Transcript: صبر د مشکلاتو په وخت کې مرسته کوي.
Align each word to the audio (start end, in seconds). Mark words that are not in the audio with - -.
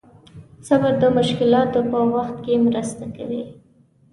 صبر 0.67 0.93
د 1.01 1.03
مشکلاتو 1.17 1.79
په 1.91 1.99
وخت 2.13 2.35
کې 2.45 2.63
مرسته 2.67 3.05
کوي. 3.15 3.43